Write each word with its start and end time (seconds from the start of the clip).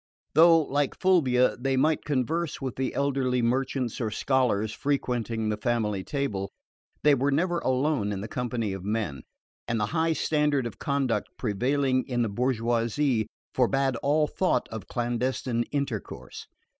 Though, 0.33 0.59
like 0.63 0.99
Fulvia, 0.99 1.55
they 1.57 1.77
might 1.77 2.05
converse 2.05 2.59
with 2.59 2.75
the 2.75 2.95
elderly 2.95 3.43
merchants 3.43 4.01
or 4.01 4.09
scholars 4.09 4.73
frequenting 4.73 5.49
the 5.49 5.57
family 5.57 6.03
table, 6.03 6.49
they 7.03 7.13
were 7.13 7.29
never 7.29 7.59
alone 7.59 8.11
in 8.11 8.19
the 8.21 8.27
company 8.27 8.73
of 8.73 8.83
men, 8.83 9.21
and 9.67 9.79
the 9.79 9.85
high 9.93 10.13
standard 10.13 10.65
of 10.65 10.79
conduct 10.79 11.29
prevailing 11.37 12.03
in 12.07 12.23
the 12.23 12.29
bourgeoisie 12.29 13.27
forbade 13.53 13.95
all 13.97 14.25
thought 14.25 14.67
of 14.69 14.87
clandestine 14.87 15.65
intercourse. 15.71 16.47